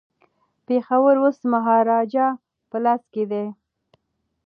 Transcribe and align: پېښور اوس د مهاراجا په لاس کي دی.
پېښور 0.65 1.15
اوس 1.23 1.37
د 1.41 1.45
مهاراجا 1.53 2.27
په 2.69 2.77
لاس 2.83 3.01
کي 3.13 3.23
دی. 3.31 3.45